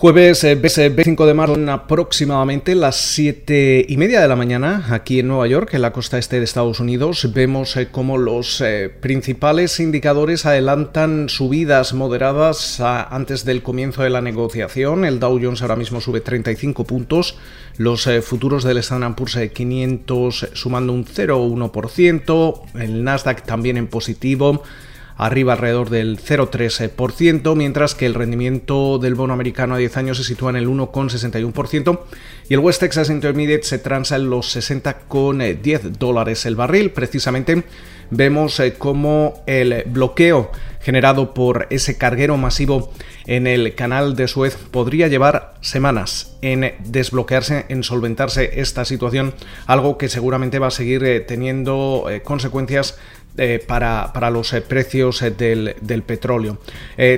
[0.00, 5.18] Jueves 25 eh, de marzo, en aproximadamente las 7 y media de la mañana, aquí
[5.18, 8.90] en Nueva York, en la costa este de Estados Unidos, vemos eh, cómo los eh,
[9.00, 15.04] principales indicadores adelantan subidas moderadas antes del comienzo de la negociación.
[15.04, 17.36] El Dow Jones ahora mismo sube 35 puntos,
[17.76, 24.62] los futuros del Standard Poor's 500 sumando un 0,1%, el Nasdaq también en positivo
[25.18, 30.24] arriba alrededor del 0,3%, mientras que el rendimiento del bono americano a 10 años se
[30.24, 32.00] sitúa en el 1,61%
[32.48, 36.92] y el West Texas Intermediate se transa en los 60,10 dólares el barril.
[36.92, 37.64] Precisamente
[38.10, 42.92] vemos eh, cómo el bloqueo generado por ese carguero masivo
[43.26, 49.34] en el canal de Suez podría llevar semanas en desbloquearse, en solventarse esta situación,
[49.66, 52.98] algo que seguramente va a seguir eh, teniendo eh, consecuencias
[53.38, 56.58] eh, para, los eh, precios eh, del, petróleo.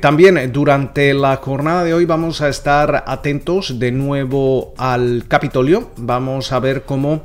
[0.00, 5.90] también durante la jornada de hoy vamos a estar atentos de nuevo al Capitolio.
[5.96, 7.24] Vamos a ver cómo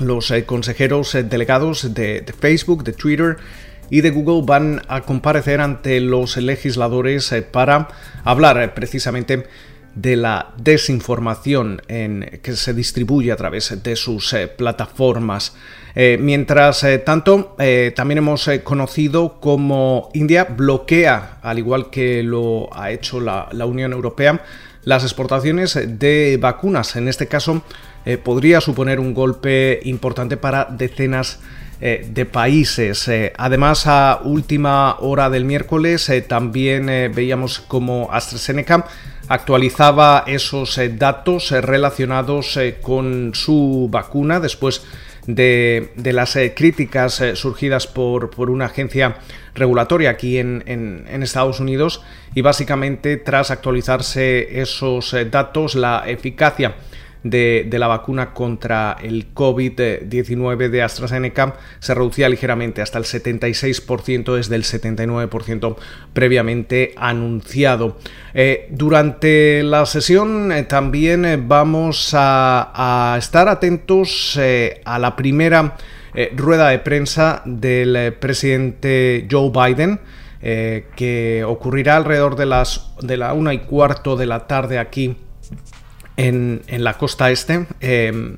[0.00, 3.36] los consejeros delegados de, de Facebook, de Twitter,
[3.90, 7.88] y de Google van a comparecer ante los legisladores para
[8.24, 9.46] hablar precisamente
[9.96, 15.56] de la desinformación en, que se distribuye a través de sus eh, plataformas.
[15.94, 17.56] Eh, mientras eh, tanto,
[17.94, 23.94] también hemos conocido cómo India bloquea, al igual que lo ha hecho la, la Unión
[23.94, 24.44] Europea,
[24.84, 26.94] las exportaciones de vacunas.
[26.96, 27.62] En este caso,
[28.22, 31.40] podría suponer un golpe importante para decenas
[31.80, 33.10] de países.
[33.36, 38.86] además, a última hora del miércoles también veíamos como AstraZeneca
[39.28, 44.84] actualizaba esos eh, datos eh, relacionados eh, con su vacuna después
[45.26, 49.16] de, las críticas surgidas por, por, una agencia
[49.54, 52.00] regulatoria aquí en, en, Estados Unidos
[52.32, 56.76] y básicamente tras actualizarse esos datos la eficacia
[57.30, 64.56] de, la vacuna contra el COVID-19 de AstraZeneca se reducía ligeramente hasta el 76% desde
[64.56, 65.76] el 79%
[66.12, 67.98] previamente anunciado.
[68.34, 74.38] Eh, durante la sesión eh, también eh, vamos a, estar atentos
[74.84, 75.76] a la primera
[76.34, 80.00] rueda de prensa del presidente Joe Biden.
[80.40, 85.16] que ocurrirá alrededor de las de la una y cuarto de la tarde aquí
[86.16, 87.66] en, la costa este.
[87.80, 88.36] Em,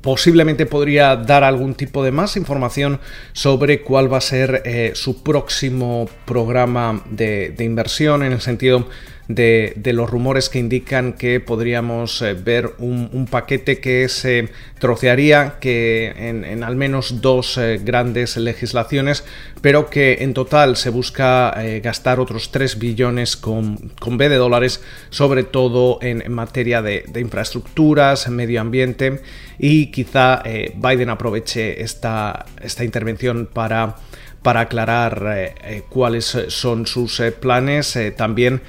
[0.00, 3.00] posiblemente podría dar algún tipo de más información
[3.32, 8.88] sobre cuál va a ser eh, su próximo programa de, de, inversión en el sentido
[9.34, 14.48] de, los rumores que indican que podríamos eh, ver un, paquete que se
[14.78, 19.24] trocearía que en, al menos dos eh, grandes legislaciones,
[19.60, 24.36] pero que en total se busca eh, gastar otros 3 billones con, con, B de
[24.36, 29.20] dólares, sobre todo en, materia de, infraestructuras, medio ambiente
[29.58, 33.96] y quizá Biden aproveche esta, esta intervención para
[34.42, 35.54] para aclarar
[35.90, 38.62] cuáles son sus planes, también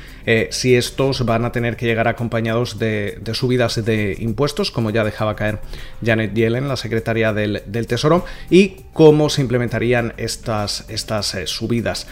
[0.51, 5.35] si estos van a tener que llegar acompañados de, subidas de impuestos, como ya dejaba
[5.35, 5.59] caer
[6.05, 12.07] Janet Yellen, la secretaria del, Tesoro, y cómo se implementarían estas, estas subidas.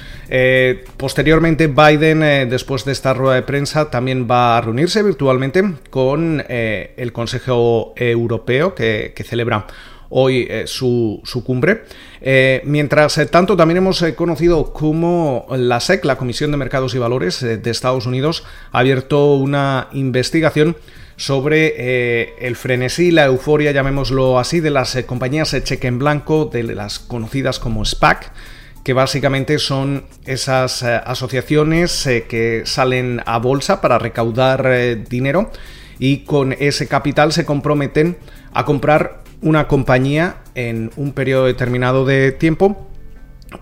[0.97, 7.13] posteriormente, Biden, después de esta rueda de prensa, también va a reunirse virtualmente con el
[7.13, 9.67] Consejo Europeo que celebra
[10.09, 11.83] hoy eh, su, cumbre.
[12.21, 16.97] Eh, mientras eh, tanto, también hemos conocido cómo la SEC, la Comisión de Mercados y
[16.97, 20.75] Valores de Estados Unidos, ha abierto una investigación
[21.15, 26.99] sobre el frenesí, la euforia, llamémoslo así, de las compañías cheque en blanco, de las
[26.99, 28.31] conocidas como SPAC
[28.85, 35.51] que básicamente son esas asociaciones que salen a bolsa para recaudar dinero
[35.99, 38.17] y con ese capital se comprometen
[38.53, 42.87] a comprar una compañía en un periodo determinado de tiempo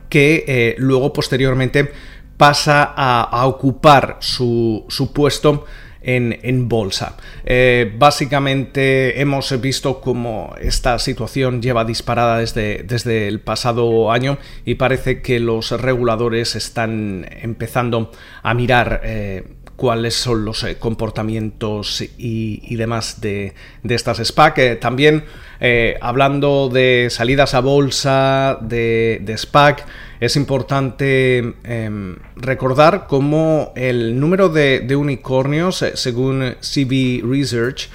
[0.09, 1.91] que eh, luego posteriormente
[2.37, 5.65] pasa a, ocupar su, puesto
[6.01, 7.17] en, bolsa.
[7.43, 14.75] Eh, básicamente hemos visto cómo esta situación lleva disparada desde, desde, el pasado año y
[14.75, 18.11] parece que los reguladores están empezando
[18.43, 19.43] a mirar eh,
[19.77, 23.53] cuáles son los eh, comportamientos y, demás de,
[23.87, 24.79] estas SPAC.
[24.79, 25.23] también
[25.59, 29.85] eh, hablando de salidas a bolsa, de, SPAC,
[30.19, 37.89] es importante em, recordar cómo el número de, unicornios, eh, según CB Research,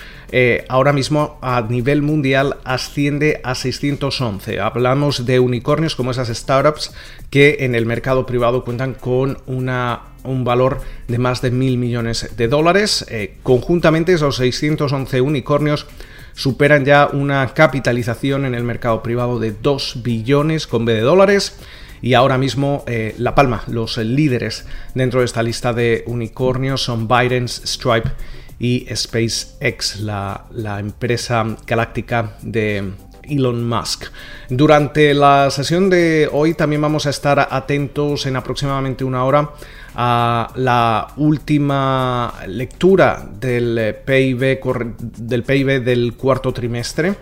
[0.69, 4.61] ahora mismo a nivel mundial asciende a 611.
[4.61, 6.95] Hablamos de unicornios como esas startups
[7.31, 12.49] que en el mercado privado cuentan con un valor de más de mil millones de
[12.49, 13.05] dólares.
[13.09, 15.87] Eh, conjuntamente esos 611 unicornios
[16.35, 21.59] superan ya una capitalización en el mercado privado de 2 billones con B de dólares.
[22.01, 27.07] Y ahora mismo eh, La Palma, los líderes dentro de esta lista de unicornios son
[27.07, 28.11] Binance, Stripe
[28.63, 32.93] y SpaceX, la, la empresa galáctica de
[33.25, 34.05] Elon Musk.
[34.49, 39.51] Durante la sesión de hoy también vamos a estar atentos en aproximadamente una hora
[39.97, 44.63] a la última lectura del PIB,
[45.17, 47.17] del, del cuarto trimestre.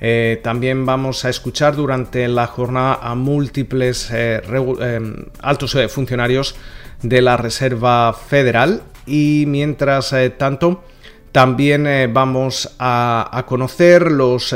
[0.00, 4.40] Eh, también vamos a escuchar durante la jornada a múltiples eh,
[4.80, 5.00] eh,
[5.42, 6.56] altos funcionarios
[7.02, 10.84] de la Reserva Federal y mientras tanto
[11.32, 14.54] también vamos a, conocer los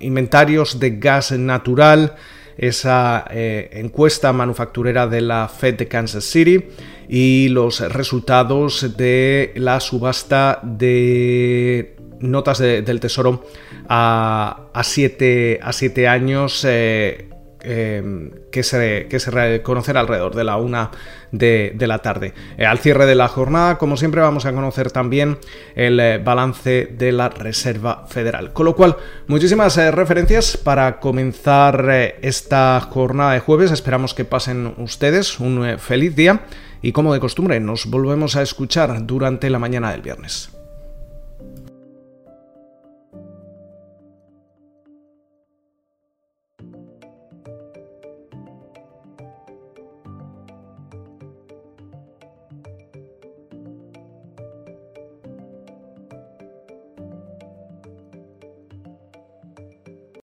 [0.00, 2.14] inventarios de gas natural
[2.56, 6.64] esa eh, encuesta manufacturera de la Fed de Kansas City
[7.08, 13.44] y los resultados de la subasta de notas del Tesoro
[13.88, 16.64] a, a, siete, a siete años
[17.64, 20.90] Em, que, se, que se reconocerá alrededor de la una
[21.30, 22.34] de, la tarde.
[22.58, 25.38] Eh, al cierre de la jornada, como siempre, vamos a conocer también
[25.76, 28.52] el eh, balance de la Reserva Federal.
[28.52, 28.96] Con lo cual,
[29.28, 31.88] muchísimas eh, referencias para comenzar
[32.20, 33.70] esta jornada de jueves.
[33.70, 36.40] Esperamos que pasen ustedes un feliz día
[36.82, 40.50] y como de costumbre, nos volvemos a escuchar durante la mañana del viernes.